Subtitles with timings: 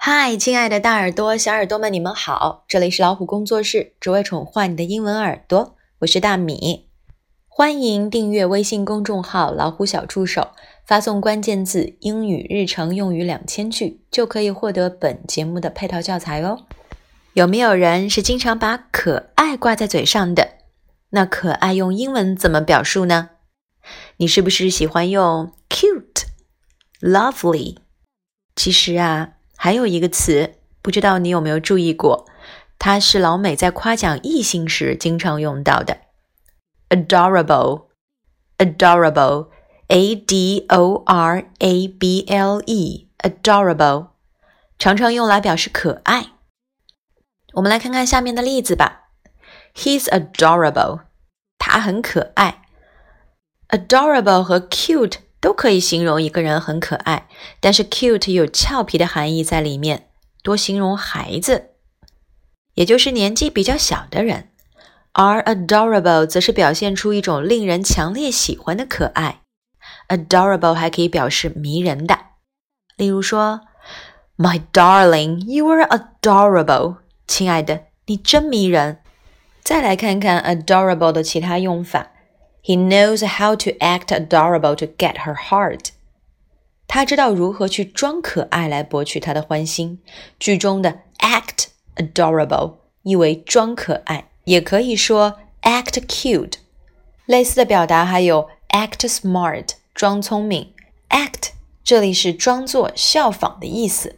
[0.00, 2.64] 嗨，亲爱的大耳朵、小耳朵们，你们好！
[2.68, 5.76] 这里是老虎工作室，只为宠坏你的英文耳朵。
[5.98, 6.88] 我是大米，
[7.48, 10.52] 欢迎订阅微信公众号“老虎小助手”，
[10.86, 16.60] 发送关键字“英语日常用语两千句”，就可以获得本节目的配套教材哦。
[17.32, 20.58] 有没有人是经常把可爱挂在嘴上的？
[21.10, 23.30] 那可爱用英文怎么表述呢？
[24.18, 26.26] 你是不是喜欢用 cute、
[27.00, 27.78] lovely？
[28.54, 32.26] 其实啊，还有一个词，不知道你有没有注意过，
[32.78, 35.98] 它是老美在夸奖异性时经常用到的
[36.90, 37.88] ，adorable。
[38.58, 44.08] adorable，a d o r a b l e，adorable，
[44.78, 46.32] 常常用来表示可爱。
[47.52, 49.10] 我们来看看下面的例子吧。
[49.74, 51.02] He's adorable，
[51.56, 52.62] 他很可爱。
[53.68, 57.28] Adorable 和 cute 都可以形容一个人很可爱，
[57.60, 60.08] 但是 cute 有俏皮的含义在里面，
[60.42, 61.70] 多形容孩子，
[62.74, 64.48] 也就是年纪比较小的人。
[65.12, 69.40] 而 adorable 则是表现出一种令人强烈喜欢的可爱。
[70.08, 72.18] Adorable 还可以表示迷人的，
[72.96, 73.62] 例如说
[74.36, 78.98] ，My darling, you are adorable，亲爱的，你真迷人。
[79.62, 82.12] 再来看看 adorable 的其他用法。
[82.62, 85.90] He knows how to act adorable to get her heart。
[86.86, 90.00] 他知道如何去装可爱来博取她的欢心。
[90.38, 96.54] 句中的 act adorable 意为装可爱，也可以说 act cute。
[97.26, 100.72] 类似的表达还有 act smart 装聪明。
[101.10, 101.50] act
[101.84, 104.16] 这里是装作、效仿的意思。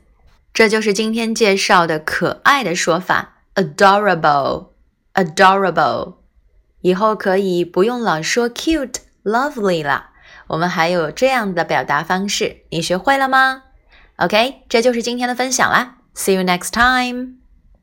[0.52, 4.70] 这就是今天介绍的可爱的说法 adorable。
[5.14, 6.14] adorable，
[6.81, 10.11] 以后可以不用老说 cute、lovely 了，
[10.48, 13.64] 我们还有这样的表达方式，你学会了吗
[14.17, 17.39] ？OK，这就是今天的分享啦，See you next time。